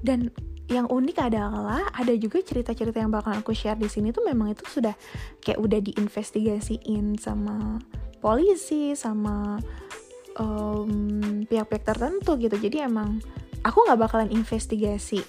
dan 0.04 0.28
yang 0.66 0.90
unik 0.90 1.30
adalah 1.30 1.86
ada 1.94 2.10
juga 2.18 2.42
cerita-cerita 2.42 2.98
yang 2.98 3.14
bakal 3.14 3.30
aku 3.30 3.54
share 3.54 3.78
di 3.78 3.86
sini 3.86 4.10
tuh 4.10 4.26
memang 4.26 4.50
itu 4.50 4.66
sudah 4.66 4.98
kayak 5.38 5.62
udah 5.62 5.78
diinvestigasiin 5.78 7.14
sama 7.22 7.78
polisi 8.18 8.98
sama 8.98 9.62
pihak 10.36 11.48
pihak-pihak 11.48 11.84
tertentu 11.86 12.36
gitu. 12.36 12.56
Jadi 12.58 12.82
emang 12.82 13.22
aku 13.62 13.86
nggak 13.86 14.00
bakalan 14.00 14.28
investigasi 14.34 15.22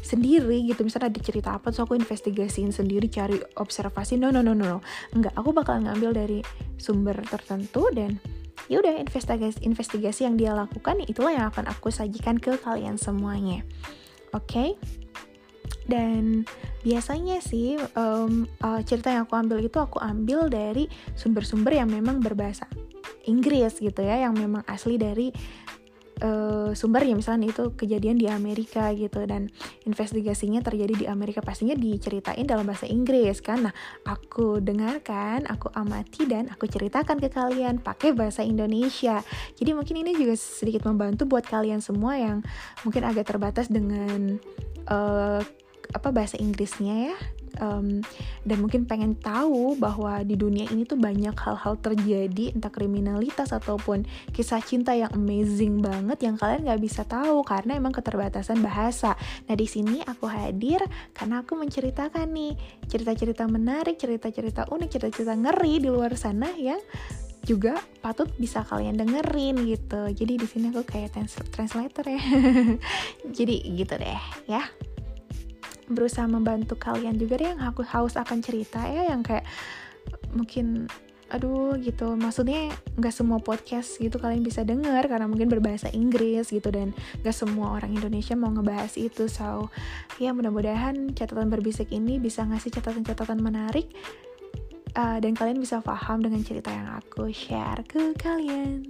sendiri 0.00 0.64
gitu. 0.64 0.82
Misalnya 0.82 1.12
ada 1.12 1.20
cerita 1.20 1.48
apa 1.54 1.68
terus 1.68 1.84
aku 1.84 1.94
investigasiin 1.94 2.72
sendiri 2.72 3.12
cari 3.12 3.38
observasi. 3.60 4.16
No 4.16 4.32
no 4.32 4.40
no 4.40 4.56
no 4.56 4.80
enggak 5.12 5.36
aku 5.36 5.52
bakalan 5.52 5.86
ngambil 5.86 6.10
dari 6.16 6.40
sumber 6.80 7.20
tertentu 7.28 7.86
dan 7.92 8.16
ya 8.72 8.80
udah 8.80 8.98
investigasi 8.98 9.62
investigasi 9.62 10.26
yang 10.26 10.40
dia 10.40 10.52
lakukan 10.56 11.00
itulah 11.04 11.32
yang 11.32 11.46
akan 11.48 11.70
aku 11.70 11.88
sajikan 11.88 12.36
ke 12.36 12.58
kalian 12.60 13.00
semuanya 13.00 13.64
oke? 14.32 14.76
Dan 15.88 16.44
biasanya 16.84 17.40
sih 17.40 17.80
um, 17.96 18.44
uh, 18.60 18.80
cerita 18.84 19.08
yang 19.12 19.24
aku 19.24 19.34
ambil 19.36 19.58
itu 19.60 19.78
aku 19.80 19.98
ambil 19.98 20.52
dari 20.52 20.86
sumber-sumber 21.16 21.74
yang 21.74 21.88
memang 21.88 22.20
berbahasa 22.20 22.68
Inggris 23.28 23.80
gitu 23.80 24.00
ya 24.00 24.24
yang 24.28 24.36
memang 24.36 24.64
asli 24.68 24.96
dari 24.96 25.32
uh, 26.22 26.70
sumbernya 26.74 27.14
misalnya 27.14 27.50
itu 27.50 27.74
kejadian 27.74 28.18
di 28.18 28.26
Amerika 28.26 28.90
gitu 28.94 29.22
dan 29.24 29.50
investigasinya 29.86 30.60
terjadi 30.62 30.94
di 30.94 31.06
Amerika. 31.06 31.40
Pastinya 31.40 31.74
diceritain 31.74 32.44
dalam 32.44 32.66
bahasa 32.66 32.86
Inggris 32.86 33.40
kan. 33.40 33.70
Nah 33.70 33.74
aku 34.06 34.58
dengarkan 34.62 35.46
aku 35.46 35.70
amati 35.74 36.26
dan 36.26 36.50
aku 36.50 36.66
ceritakan 36.66 37.18
ke 37.22 37.28
kalian. 37.30 37.80
Pakai 37.80 38.14
bahasa 38.14 38.42
Indonesia. 38.42 39.22
Jadi 39.56 39.70
mungkin 39.74 40.02
ini 40.02 40.14
juga 40.14 40.34
sedikit 40.34 40.86
membantu 40.86 41.24
buat 41.26 41.46
kalian 41.46 41.80
semua 41.80 42.18
yang 42.18 42.38
mungkin 42.82 43.06
agak 43.06 43.30
terbatas 43.30 43.70
dengan 43.70 44.38
uh, 44.90 45.40
apa 45.88 46.08
bahasa 46.12 46.36
Inggrisnya 46.36 47.12
ya 47.12 47.16
um, 47.58 48.02
dan 48.46 48.56
mungkin 48.62 48.88
pengen 48.88 49.14
tahu 49.18 49.76
bahwa 49.76 50.22
di 50.24 50.34
dunia 50.34 50.66
ini 50.70 50.88
tuh 50.88 50.98
banyak 50.98 51.34
hal-hal 51.36 51.74
terjadi 51.78 52.54
entah 52.54 52.72
kriminalitas 52.72 53.52
ataupun 53.52 54.06
kisah 54.32 54.62
cinta 54.64 54.94
yang 54.94 55.12
amazing 55.14 55.82
banget 55.82 56.18
yang 56.24 56.34
kalian 56.38 56.64
nggak 56.66 56.82
bisa 56.82 57.02
tahu 57.04 57.44
karena 57.44 57.76
emang 57.76 57.94
keterbatasan 57.94 58.62
bahasa. 58.64 59.14
Nah 59.46 59.54
di 59.54 59.66
sini 59.68 60.00
aku 60.02 60.26
hadir 60.26 60.80
karena 61.12 61.44
aku 61.44 61.58
menceritakan 61.58 62.30
nih 62.30 62.52
cerita-cerita 62.88 63.44
menarik, 63.46 64.00
cerita-cerita 64.00 64.70
unik, 64.70 64.88
cerita-cerita 64.88 65.34
ngeri 65.36 65.74
di 65.82 65.88
luar 65.90 66.14
sana 66.16 66.50
yang 66.56 66.80
juga 67.46 67.80
patut 68.04 68.28
bisa 68.36 68.60
kalian 68.66 68.98
dengerin 68.98 69.56
gitu. 69.64 70.02
Jadi 70.12 70.32
di 70.36 70.46
sini 70.46 70.68
aku 70.68 70.84
kayak 70.84 71.16
trans 71.16 71.38
translator 71.48 72.04
ya. 72.04 72.20
Jadi 73.36 73.56
gitu 73.78 73.94
deh 73.96 74.22
ya 74.44 74.64
berusaha 75.90 76.24
membantu 76.28 76.76
kalian 76.76 77.16
juga 77.16 77.40
deh 77.40 77.48
yang 77.56 77.62
aku 77.64 77.82
haus 77.84 78.14
akan 78.14 78.44
cerita 78.44 78.80
ya 78.84 79.10
yang 79.10 79.24
kayak 79.24 79.44
mungkin 80.32 80.88
aduh 81.28 81.76
gitu 81.76 82.16
maksudnya 82.16 82.72
nggak 82.96 83.12
semua 83.12 83.36
podcast 83.36 84.00
gitu 84.00 84.16
kalian 84.16 84.40
bisa 84.40 84.64
denger 84.64 85.04
karena 85.12 85.28
mungkin 85.28 85.52
berbahasa 85.52 85.92
Inggris 85.92 86.48
gitu 86.48 86.72
dan 86.72 86.96
nggak 87.20 87.36
semua 87.36 87.76
orang 87.76 87.92
Indonesia 87.92 88.32
mau 88.32 88.48
ngebahas 88.48 88.96
itu 88.96 89.28
so 89.28 89.68
ya 90.16 90.32
mudah-mudahan 90.32 91.12
catatan 91.12 91.52
berbisik 91.52 91.92
ini 91.92 92.16
bisa 92.16 92.48
ngasih 92.48 92.80
catatan-catatan 92.80 93.44
menarik 93.44 93.92
uh, 94.96 95.20
dan 95.20 95.36
kalian 95.36 95.60
bisa 95.60 95.84
paham 95.84 96.24
dengan 96.24 96.40
cerita 96.40 96.72
yang 96.72 96.88
aku 96.96 97.28
share 97.28 97.84
ke 97.84 98.16
kalian. 98.16 98.88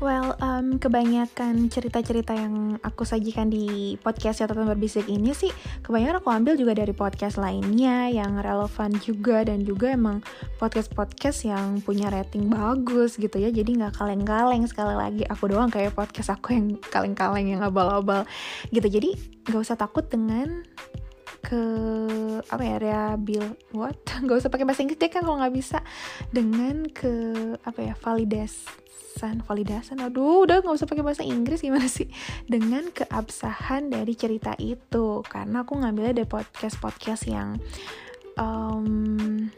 Well, 0.00 0.32
um, 0.40 0.80
kebanyakan 0.80 1.68
cerita-cerita 1.68 2.32
yang 2.32 2.80
aku 2.80 3.04
sajikan 3.04 3.52
di 3.52 4.00
podcast 4.00 4.40
catatan 4.40 4.64
berbisik 4.64 5.04
ini 5.12 5.36
sih 5.36 5.52
kebanyakan 5.84 6.24
aku 6.24 6.28
ambil 6.32 6.56
juga 6.56 6.72
dari 6.72 6.96
podcast 6.96 7.36
lainnya 7.36 8.08
yang 8.08 8.40
relevan 8.40 8.96
juga 8.96 9.44
dan 9.44 9.60
juga 9.60 9.92
emang 9.92 10.24
podcast-podcast 10.56 11.44
yang 11.44 11.84
punya 11.84 12.08
rating 12.08 12.48
bagus 12.48 13.20
gitu 13.20 13.36
ya. 13.36 13.52
Jadi 13.52 13.76
nggak 13.76 14.00
kaleng-kaleng 14.00 14.64
sekali 14.64 14.96
lagi 14.96 15.28
aku 15.28 15.52
doang 15.52 15.68
kayak 15.68 15.92
podcast 15.92 16.32
aku 16.32 16.56
yang 16.56 16.80
kaleng-kaleng 16.88 17.52
yang 17.52 17.60
abal-abal 17.60 18.24
gitu. 18.72 18.88
Jadi 18.88 19.20
nggak 19.52 19.60
usah 19.60 19.76
takut 19.76 20.08
dengan 20.08 20.64
ke 21.50 21.62
apa 22.46 22.62
ya 22.62 22.76
reabil 22.78 23.42
what 23.74 23.98
nggak 24.22 24.38
usah 24.38 24.52
pakai 24.54 24.62
bahasa 24.62 24.86
Inggris 24.86 25.02
deh 25.02 25.10
kan 25.10 25.26
kalau 25.26 25.42
nggak 25.42 25.54
bisa. 25.54 25.82
Dengan 26.30 26.86
ke 26.86 27.10
apa 27.66 27.80
ya 27.82 27.94
validasan 27.98 29.42
validasan. 29.42 29.98
Aduh 29.98 30.46
udah 30.46 30.62
nggak 30.62 30.78
usah 30.78 30.86
pakai 30.86 31.02
bahasa 31.02 31.26
Inggris 31.26 31.66
gimana 31.66 31.90
sih? 31.90 32.06
Dengan 32.46 32.94
keabsahan 32.94 33.90
dari 33.90 34.14
cerita 34.14 34.54
itu. 34.62 35.26
Karena 35.26 35.66
aku 35.66 35.74
ngambilnya 35.74 36.22
dari 36.22 36.30
podcast 36.30 36.78
podcast 36.78 37.26
yang 37.26 37.58
um, 38.38 39.50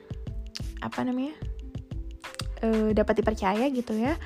apa 0.80 1.04
namanya 1.04 1.37
uh, 2.64 2.90
dapat 2.96 3.20
dipercaya 3.20 3.68
gitu 3.68 3.94
ya 4.00 4.16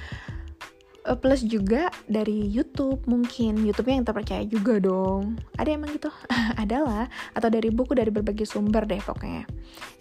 plus 1.15 1.47
juga 1.47 1.87
dari 2.11 2.51
YouTube 2.51 3.07
mungkin. 3.07 3.63
YouTube 3.63 3.95
yang 3.95 4.03
terpercaya 4.03 4.43
juga 4.43 4.83
dong. 4.83 5.39
Ada 5.55 5.79
emang 5.79 5.95
gitu? 5.95 6.11
Adalah. 6.63 7.07
Atau 7.39 7.47
dari 7.47 7.71
buku 7.71 7.95
dari 7.95 8.11
berbagai 8.11 8.51
sumber 8.51 8.83
deh 8.83 8.99
pokoknya. 8.99 9.47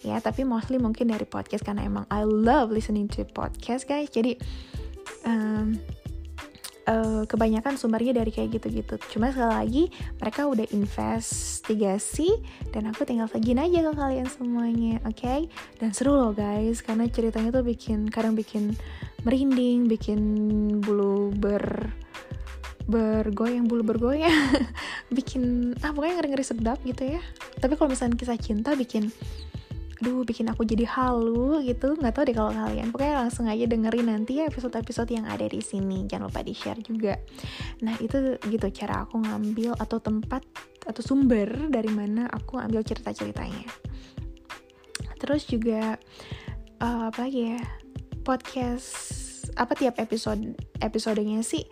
Ya 0.02 0.18
tapi 0.18 0.42
mostly 0.42 0.82
mungkin 0.82 1.14
dari 1.14 1.30
podcast 1.30 1.62
karena 1.62 1.86
emang 1.86 2.10
I 2.10 2.26
love 2.26 2.74
listening 2.74 3.06
to 3.14 3.22
podcast 3.30 3.86
guys. 3.86 4.10
Jadi 4.10 4.42
um, 5.30 5.78
uh, 6.88 7.24
kebanyakan 7.26 7.76
sumbernya 7.76 8.16
dari 8.16 8.32
kayak 8.32 8.62
gitu-gitu. 8.62 8.96
Cuma 9.14 9.30
sekali 9.34 9.52
lagi 9.52 9.84
mereka 10.22 10.48
udah 10.50 10.66
investigasi 10.72 12.30
dan 12.72 12.90
aku 12.90 13.06
tinggal 13.06 13.30
sajiin 13.30 13.62
aja 13.62 13.80
ke 13.86 13.92
kalian 13.94 14.28
semuanya, 14.30 15.02
oke? 15.06 15.18
Okay? 15.18 15.50
Dan 15.78 15.92
seru 15.92 16.16
loh 16.16 16.32
guys, 16.32 16.82
karena 16.86 17.10
ceritanya 17.10 17.50
tuh 17.54 17.66
bikin 17.66 18.10
kadang 18.10 18.38
bikin 18.38 18.74
merinding, 19.26 19.90
bikin 19.90 20.20
bulu 20.82 21.34
ber 21.34 21.94
bergoyang 22.86 23.66
bulu 23.66 23.82
bergoyang 23.82 24.30
bikin 25.18 25.74
ah 25.82 25.90
pokoknya 25.90 26.22
ngeri 26.22 26.30
ngeri 26.38 26.46
sedap 26.46 26.78
gitu 26.86 27.18
ya 27.18 27.22
tapi 27.58 27.74
kalau 27.74 27.90
misalnya 27.90 28.14
kisah 28.14 28.38
cinta 28.38 28.78
bikin 28.78 29.10
aduh 30.02 30.28
bikin 30.28 30.52
aku 30.52 30.68
jadi 30.68 30.84
halu 30.88 31.64
gitu. 31.64 31.96
Nggak 31.96 32.14
tahu 32.16 32.24
deh 32.28 32.36
kalau 32.36 32.52
kalian. 32.52 32.92
Pokoknya 32.92 33.16
langsung 33.26 33.48
aja 33.48 33.64
dengerin 33.64 34.08
nanti 34.12 34.44
episode-episode 34.44 35.10
yang 35.12 35.26
ada 35.28 35.48
di 35.48 35.64
sini. 35.64 36.04
Jangan 36.06 36.28
lupa 36.28 36.42
di 36.44 36.54
share 36.54 36.82
juga. 36.84 37.16
Nah 37.84 37.96
itu 38.04 38.36
gitu 38.44 38.68
cara 38.76 39.08
aku 39.08 39.24
ngambil 39.24 39.80
atau 39.80 39.98
tempat 40.04 40.44
atau 40.86 41.02
sumber 41.02 41.72
dari 41.72 41.90
mana 41.90 42.28
aku 42.28 42.60
ambil 42.60 42.84
cerita-ceritanya. 42.84 43.66
Terus 45.16 45.48
juga 45.48 45.96
uh, 46.84 47.10
apa 47.10 47.26
lagi 47.26 47.56
ya? 47.56 47.62
Podcast 48.26 49.14
apa 49.56 49.78
tiap 49.78 50.02
episode 50.02 50.58
episodenya 50.82 51.40
sih 51.46 51.64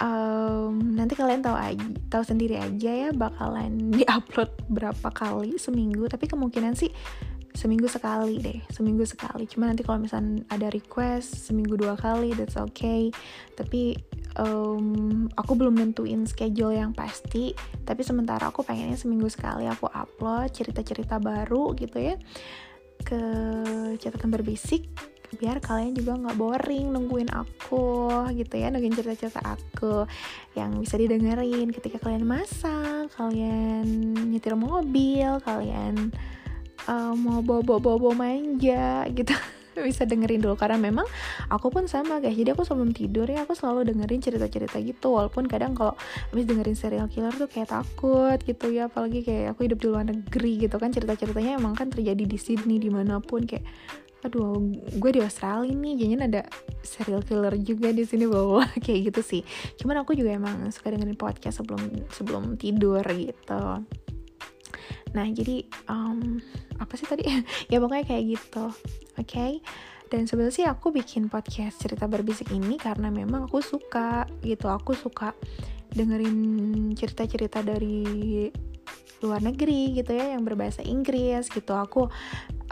um, 0.00 0.96
nanti 0.96 1.14
kalian 1.14 1.44
tahu 1.44 1.54
aja 1.54 1.86
tahu 2.10 2.24
sendiri 2.26 2.58
aja 2.58 2.90
ya 2.90 3.10
bakalan 3.14 3.78
diupload 3.98 4.50
berapa 4.70 5.08
kali 5.12 5.60
seminggu. 5.60 6.06
Tapi 6.10 6.26
kemungkinan 6.26 6.74
sih 6.74 6.90
seminggu 7.54 7.86
sekali 7.86 8.42
deh 8.42 8.58
seminggu 8.68 9.06
sekali. 9.06 9.46
Cuma 9.46 9.70
nanti 9.70 9.86
kalau 9.86 10.02
misalnya 10.02 10.42
ada 10.50 10.66
request 10.68 11.46
seminggu 11.48 11.78
dua 11.78 11.94
kali 11.94 12.34
that's 12.34 12.58
okay. 12.58 13.14
Tapi 13.54 13.94
um, 14.42 15.30
aku 15.38 15.54
belum 15.54 15.78
nentuin 15.78 16.26
schedule 16.26 16.74
yang 16.74 16.90
pasti. 16.90 17.54
Tapi 17.86 18.02
sementara 18.02 18.50
aku 18.50 18.66
pengennya 18.66 18.98
seminggu 18.98 19.30
sekali 19.30 19.70
aku 19.70 19.86
upload 19.86 20.50
cerita-cerita 20.50 21.22
baru 21.22 21.72
gitu 21.78 22.02
ya. 22.02 22.18
Ke 23.00 23.22
catatan 24.02 24.34
berbisik 24.34 24.90
biar 25.34 25.58
kalian 25.58 25.98
juga 25.98 26.14
nggak 26.14 26.38
boring 26.38 26.94
nungguin 26.94 27.26
aku 27.34 28.06
gitu 28.38 28.54
ya 28.54 28.70
nungguin 28.70 28.94
cerita-cerita 28.94 29.42
aku 29.42 30.06
yang 30.54 30.78
bisa 30.78 30.94
didengerin 30.94 31.74
ketika 31.74 31.98
kalian 31.98 32.22
masak 32.22 33.10
kalian 33.18 34.14
nyetir 34.30 34.54
mobil 34.54 35.42
kalian 35.42 36.14
uh, 36.88 37.14
mau 37.16 37.40
bobo-bobo 37.40 38.12
manja 38.12 39.04
gitu. 39.12 39.32
Bisa 39.74 40.06
dengerin 40.06 40.38
dulu 40.38 40.54
karena 40.54 40.78
memang 40.78 41.02
aku 41.50 41.66
pun 41.66 41.90
sama 41.90 42.22
guys. 42.22 42.38
Jadi 42.38 42.54
aku 42.54 42.62
sebelum 42.62 42.94
tidur 42.94 43.26
ya 43.26 43.42
aku 43.42 43.58
selalu 43.58 43.90
dengerin 43.90 44.22
cerita-cerita 44.22 44.78
gitu. 44.78 45.18
Walaupun 45.18 45.50
kadang 45.50 45.74
kalau 45.74 45.98
habis 46.30 46.46
dengerin 46.46 46.78
serial 46.78 47.10
killer 47.10 47.34
tuh 47.34 47.50
kayak 47.50 47.74
takut 47.74 48.38
gitu 48.46 48.70
ya. 48.70 48.86
Apalagi 48.86 49.26
kayak 49.26 49.58
aku 49.58 49.66
hidup 49.66 49.78
di 49.82 49.86
luar 49.90 50.06
negeri 50.06 50.62
gitu 50.62 50.78
kan. 50.78 50.94
Cerita-ceritanya 50.94 51.58
emang 51.58 51.74
kan 51.74 51.90
terjadi 51.90 52.22
di 52.22 52.38
Sydney 52.38 52.78
di 52.78 52.86
mana 52.86 53.18
pun. 53.18 53.42
Kayak 53.42 53.66
aduh 54.24 54.56
gue 54.94 55.10
di 55.10 55.20
Australia 55.26 55.74
nih. 55.74 55.94
Jangan 55.98 56.20
ada 56.30 56.42
serial 56.86 57.26
killer 57.26 57.58
juga 57.58 57.90
di 57.90 58.06
sini. 58.06 58.30
Bawa 58.30 58.70
kayak 58.78 59.10
gitu 59.10 59.20
sih. 59.26 59.42
Cuman 59.74 60.06
aku 60.06 60.14
juga 60.14 60.30
emang 60.30 60.70
suka 60.70 60.94
dengerin 60.94 61.18
podcast 61.18 61.58
sebelum 61.58 61.82
sebelum 62.14 62.54
tidur 62.54 63.02
gitu 63.02 63.82
nah 65.14 65.26
jadi 65.30 65.62
um, 65.86 66.42
apa 66.82 66.94
sih 66.98 67.06
tadi 67.06 67.24
ya 67.72 67.78
pokoknya 67.78 68.04
kayak 68.04 68.24
gitu 68.36 68.66
oke 68.68 69.24
okay? 69.24 69.62
dan 70.10 70.26
sebenarnya 70.28 70.54
sih 70.54 70.66
aku 70.66 70.90
bikin 70.90 71.30
podcast 71.30 71.80
cerita 71.80 72.04
berbisik 72.10 72.50
ini 72.50 72.76
karena 72.76 73.08
memang 73.08 73.48
aku 73.48 73.62
suka 73.62 74.28
gitu 74.42 74.68
aku 74.68 74.92
suka 74.92 75.32
dengerin 75.94 76.90
cerita-cerita 76.98 77.62
dari 77.62 78.50
luar 79.24 79.40
negeri 79.40 79.96
gitu 79.96 80.12
ya 80.12 80.36
yang 80.36 80.44
berbahasa 80.44 80.84
Inggris 80.84 81.48
gitu 81.48 81.72
aku 81.72 82.12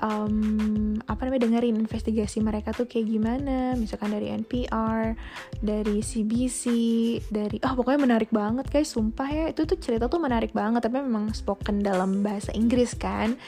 um, 0.02 0.98
apa 1.06 1.20
namanya 1.24 1.46
dengerin 1.46 1.78
investigasi 1.78 2.42
mereka 2.42 2.74
tuh 2.74 2.90
kayak 2.90 3.06
gimana. 3.06 3.78
Misalkan 3.78 4.12
dari 4.12 4.34
NPR 4.34 5.14
dari 5.62 6.02
CBC 6.02 6.64
dari 7.30 7.62
oh 7.62 7.72
pokoknya 7.78 8.00
menarik 8.02 8.30
banget 8.34 8.66
guys 8.68 8.90
sumpah 8.90 9.28
ya. 9.30 9.44
Itu 9.54 9.64
tuh 9.64 9.78
cerita 9.78 10.10
tuh 10.10 10.18
menarik 10.18 10.50
banget 10.50 10.82
tapi 10.82 11.00
memang 11.00 11.30
spoken 11.32 11.80
dalam 11.80 12.20
bahasa 12.20 12.50
Inggris 12.52 12.98
kan. 12.98 13.38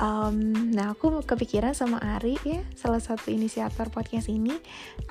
Um, 0.00 0.72
nah 0.72 0.96
aku 0.96 1.20
kepikiran 1.22 1.76
sama 1.76 2.00
Ari 2.00 2.40
ya 2.42 2.64
salah 2.74 2.98
satu 2.98 3.28
inisiator 3.28 3.92
podcast 3.92 4.32
ini. 4.32 4.56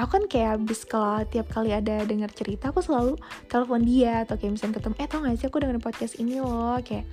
Aku 0.02 0.10
kan 0.20 0.26
kayak 0.26 0.60
habis 0.60 0.84
kalau 0.84 1.22
tiap 1.30 1.54
kali 1.54 1.72
ada 1.72 2.04
dengar 2.04 2.34
cerita 2.34 2.74
aku 2.74 2.82
selalu 2.82 3.14
telepon 3.46 3.86
dia 3.86 4.26
atau 4.26 4.36
kayak 4.36 4.58
misalnya 4.58 4.82
ketemu 4.82 4.96
eh 4.98 5.08
tau 5.08 5.20
gak 5.22 5.38
sih 5.38 5.48
aku 5.48 5.58
dengerin 5.62 5.84
podcast 5.84 6.14
ini 6.18 6.42
loh? 6.42 6.82
Kayak 6.82 7.06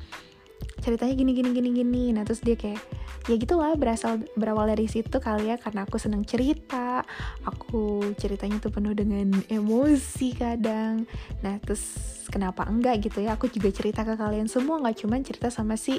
ceritanya 0.80 1.14
gini 1.16 1.32
gini 1.32 1.50
gini 1.52 1.70
gini. 1.72 2.04
Nah 2.12 2.22
terus 2.26 2.40
dia 2.44 2.56
kayak 2.56 2.80
ya 3.26 3.34
gitulah 3.34 3.74
berasal 3.74 4.22
berawal 4.38 4.70
dari 4.70 4.86
situ 4.86 5.18
kali 5.18 5.50
ya 5.50 5.56
karena 5.58 5.82
aku 5.88 5.98
seneng 5.98 6.22
cerita. 6.22 7.02
Aku 7.42 8.14
ceritanya 8.14 8.62
tuh 8.62 8.70
penuh 8.70 8.92
dengan 8.92 9.30
emosi 9.50 10.36
kadang. 10.36 11.08
Nah 11.42 11.58
terus 11.62 11.82
kenapa 12.30 12.66
enggak 12.68 13.02
gitu 13.02 13.24
ya? 13.24 13.34
Aku 13.34 13.50
juga 13.50 13.72
cerita 13.72 14.06
ke 14.06 14.14
kalian 14.14 14.46
semua 14.46 14.78
nggak 14.82 15.06
cuman 15.06 15.20
cerita 15.26 15.48
sama 15.50 15.74
si 15.74 15.98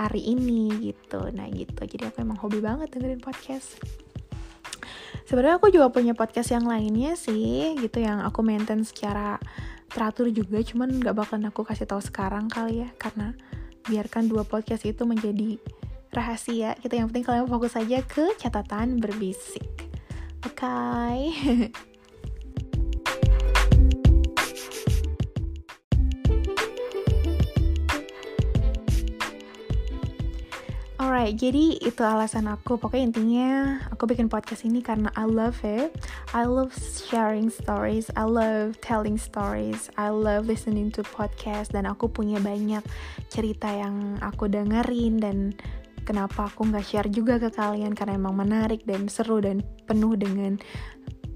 Ari 0.00 0.32
ini 0.32 0.72
gitu. 0.80 1.28
Nah 1.30 1.46
gitu. 1.52 1.84
Jadi 1.84 2.08
aku 2.08 2.24
emang 2.24 2.40
hobi 2.40 2.58
banget 2.58 2.90
dengerin 2.90 3.22
podcast. 3.22 3.78
Sebenarnya 5.24 5.56
aku 5.56 5.72
juga 5.72 5.88
punya 5.88 6.12
podcast 6.12 6.52
yang 6.52 6.68
lainnya 6.68 7.16
sih 7.16 7.78
gitu 7.80 8.02
yang 8.02 8.20
aku 8.20 8.44
maintain 8.44 8.82
secara 8.84 9.38
teratur 9.88 10.28
juga. 10.28 10.60
Cuman 10.60 11.00
nggak 11.00 11.14
bakalan 11.14 11.48
aku 11.48 11.62
kasih 11.62 11.86
tahu 11.86 12.02
sekarang 12.02 12.50
kali 12.50 12.84
ya 12.84 12.90
karena 12.98 13.32
biarkan 13.88 14.28
dua 14.28 14.42
podcast 14.44 14.84
itu 14.88 15.04
menjadi 15.04 15.60
rahasia 16.14 16.78
gitu 16.80 16.94
yang 16.94 17.10
penting 17.10 17.26
kalian 17.26 17.50
fokus 17.50 17.74
aja 17.74 18.00
ke 18.06 18.34
catatan 18.38 19.02
berbisik 19.02 19.66
oke 20.46 20.54
okay? 20.54 21.70
Alright, 31.04 31.36
jadi 31.36 31.76
itu 31.84 32.00
alasan 32.00 32.48
aku. 32.48 32.80
Pokoknya 32.80 33.12
intinya 33.12 33.76
aku 33.92 34.08
bikin 34.08 34.32
podcast 34.32 34.64
ini 34.64 34.80
karena 34.80 35.12
I 35.12 35.28
love 35.28 35.60
it. 35.60 35.92
I 36.32 36.48
love 36.48 36.72
sharing 36.80 37.52
stories. 37.52 38.08
I 38.16 38.24
love 38.24 38.80
telling 38.80 39.20
stories. 39.20 39.92
I 40.00 40.08
love 40.08 40.48
listening 40.48 40.88
to 40.96 41.04
podcast. 41.04 41.76
Dan 41.76 41.84
aku 41.84 42.08
punya 42.08 42.40
banyak 42.40 42.80
cerita 43.28 43.68
yang 43.68 44.16
aku 44.24 44.48
dengerin 44.48 45.20
dan 45.20 45.52
kenapa 46.08 46.48
aku 46.48 46.72
nggak 46.72 46.88
share 46.88 47.12
juga 47.12 47.36
ke 47.36 47.52
kalian 47.52 47.92
karena 47.92 48.16
emang 48.16 48.40
menarik 48.40 48.80
dan 48.88 49.04
seru 49.04 49.44
dan 49.44 49.60
penuh 49.84 50.16
dengan 50.16 50.56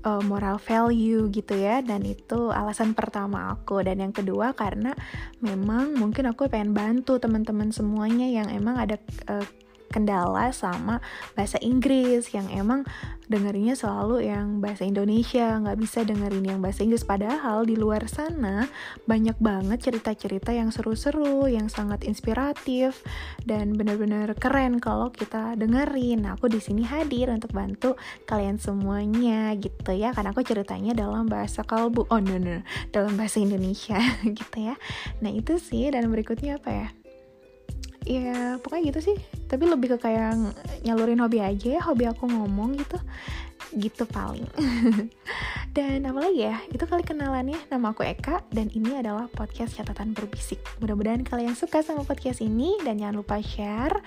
uh, 0.08 0.22
moral 0.24 0.56
value 0.56 1.28
gitu 1.28 1.52
ya 1.52 1.84
dan 1.84 2.00
itu 2.08 2.48
alasan 2.48 2.96
pertama 2.96 3.52
aku. 3.52 3.84
Dan 3.84 4.00
yang 4.00 4.16
kedua 4.16 4.56
karena 4.56 4.96
memang 5.44 5.92
mungkin 6.00 6.32
aku 6.32 6.48
pengen 6.48 6.72
bantu 6.72 7.20
teman-teman 7.20 7.68
semuanya 7.68 8.24
yang 8.24 8.48
emang 8.48 8.80
ada 8.80 8.96
uh, 9.28 9.44
kendala 9.88 10.52
sama 10.52 11.00
bahasa 11.34 11.56
Inggris 11.60 12.30
yang 12.32 12.46
emang 12.52 12.84
dengerinnya 13.28 13.76
selalu 13.76 14.24
yang 14.24 14.64
bahasa 14.64 14.88
Indonesia 14.88 15.60
nggak 15.60 15.78
bisa 15.78 16.00
dengerin 16.02 16.44
yang 16.44 16.60
bahasa 16.64 16.82
Inggris. 16.82 17.04
Padahal 17.04 17.68
di 17.68 17.76
luar 17.76 18.08
sana 18.08 18.66
banyak 19.04 19.36
banget 19.36 19.84
cerita-cerita 19.84 20.56
yang 20.56 20.72
seru-seru 20.72 21.44
yang 21.48 21.68
sangat 21.68 22.08
inspiratif 22.08 23.04
dan 23.44 23.76
benar-benar 23.76 24.32
keren 24.40 24.80
kalau 24.80 25.12
kita 25.12 25.54
dengerin. 25.60 26.24
Nah 26.24 26.40
aku 26.40 26.48
di 26.48 26.58
sini 26.58 26.88
hadir 26.88 27.28
untuk 27.28 27.52
bantu 27.52 28.00
kalian 28.24 28.56
semuanya 28.56 29.52
gitu 29.60 29.92
ya 29.92 30.16
karena 30.16 30.32
aku 30.32 30.40
ceritanya 30.42 30.96
dalam 30.96 31.28
bahasa 31.28 31.60
kalbu. 31.62 32.08
Oh 32.08 32.20
no 32.20 32.40
no 32.40 32.64
dalam 32.90 33.14
bahasa 33.20 33.44
Indonesia 33.44 34.00
gitu 34.38 34.72
ya. 34.72 34.74
Nah 35.20 35.30
itu 35.30 35.60
sih. 35.60 35.90
Dan 35.92 36.10
berikutnya 36.12 36.60
apa 36.60 36.70
ya 36.72 36.88
ya 38.04 38.60
pokoknya 38.62 38.94
gitu 38.94 39.00
sih. 39.12 39.16
Tapi 39.48 39.64
lebih 39.66 39.96
ke 39.96 40.08
kayak 40.10 40.36
nyalurin 40.84 41.22
hobi 41.22 41.42
aja 41.42 41.78
ya 41.78 41.82
hobi 41.82 42.06
aku 42.06 42.28
ngomong 42.28 42.78
gitu. 42.78 42.98
Gitu 43.74 44.04
paling. 44.08 44.48
Dan 45.76 46.08
apa 46.08 46.18
lagi 46.24 46.48
ya? 46.48 46.56
Itu 46.72 46.88
kali 46.88 47.04
kenalannya. 47.04 47.58
Nama 47.68 47.86
aku 47.92 48.02
Eka 48.02 48.42
dan 48.50 48.72
ini 48.72 48.98
adalah 48.98 49.28
podcast 49.28 49.76
catatan 49.76 50.16
berbisik. 50.16 50.58
Mudah-mudahan 50.80 51.22
kalian 51.22 51.54
suka 51.54 51.84
sama 51.84 52.02
podcast 52.02 52.40
ini 52.40 52.74
dan 52.82 52.98
jangan 52.98 53.20
lupa 53.20 53.38
share 53.38 54.00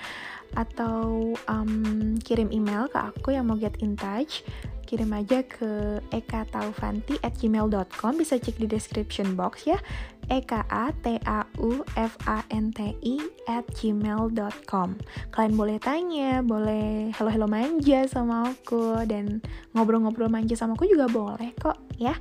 atau 0.56 1.32
um, 1.48 2.16
kirim 2.22 2.52
email 2.52 2.88
ke 2.92 3.00
aku 3.00 3.36
yang 3.36 3.48
mau 3.48 3.58
get 3.58 3.80
in 3.80 3.96
touch 3.96 4.44
kirim 4.92 5.16
aja 5.16 5.40
ke 5.48 6.04
ekataufanti 6.12 7.16
at 7.24 7.32
gmail.com 7.40 8.20
bisa 8.20 8.36
cek 8.36 8.60
di 8.60 8.68
description 8.68 9.40
box 9.40 9.64
ya. 9.64 9.80
E 10.28 10.44
k 10.44 10.60
a 10.68 10.92
t 10.92 11.16
a 11.16 11.48
u 11.64 11.80
f 11.96 12.14
a 12.28 12.44
n 12.52 12.76
t 12.76 12.92
i 13.00 13.16
at 13.48 13.64
gmail.com 13.72 15.00
kalian 15.32 15.54
boleh 15.56 15.80
tanya 15.80 16.44
boleh 16.44 17.08
hello 17.16 17.32
hello 17.32 17.48
manja 17.48 18.04
sama 18.04 18.52
aku 18.52 19.08
dan 19.08 19.40
ngobrol-ngobrol 19.72 20.28
manja 20.28 20.60
sama 20.60 20.76
aku 20.76 20.92
juga 20.92 21.08
boleh 21.08 21.56
kok 21.56 21.80
ya. 21.96 22.12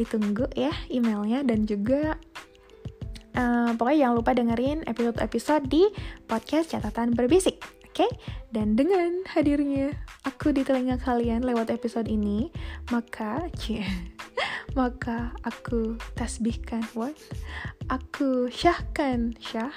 Ditunggu 0.00 0.48
ya 0.56 0.72
emailnya 0.88 1.44
dan 1.44 1.68
juga 1.68 2.16
Uh, 3.34 3.74
pokoknya 3.74 4.06
jangan 4.06 4.16
lupa 4.16 4.32
dengerin 4.32 4.78
episode-episode 4.86 5.64
di 5.66 5.82
podcast 6.30 6.70
catatan 6.70 7.18
berbisik. 7.18 7.58
Oke, 7.94 8.10
okay? 8.10 8.12
dan 8.50 8.74
dengan 8.74 9.22
hadirnya 9.30 9.94
aku 10.26 10.50
di 10.50 10.66
telinga 10.66 10.98
kalian 10.98 11.46
lewat 11.46 11.70
episode 11.70 12.10
ini, 12.10 12.50
maka 12.90 13.46
cie, 13.54 13.86
maka 14.78 15.30
aku 15.46 15.94
tasbihkan 16.18 16.82
what? 16.98 17.14
Aku 17.86 18.50
syahkan 18.50 19.38
syah, 19.38 19.70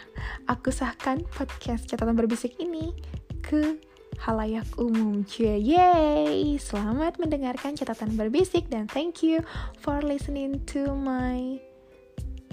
aku 0.49 0.73
sahkan 0.73 1.21
podcast 1.37 1.85
catatan 1.85 2.17
berbisik 2.17 2.57
ini 2.57 2.97
ke 3.45 3.77
halayak 4.17 4.65
umum 4.81 5.21
cie 5.21 5.61
yay 5.61 6.57
selamat 6.57 7.21
mendengarkan 7.21 7.77
catatan 7.77 8.17
berbisik 8.17 8.65
dan 8.65 8.89
thank 8.89 9.21
you 9.21 9.45
for 9.77 10.01
listening 10.01 10.57
to 10.65 10.89
my 10.97 11.61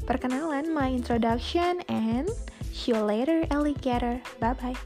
perkenalan 0.05 0.69
my 0.73 0.93
introduction 0.93 1.81
and 1.89 2.29
see 2.73 2.93
you 2.93 3.01
later 3.01 3.49
alligator 3.51 4.21
bye 4.41 4.53
bye 4.57 4.77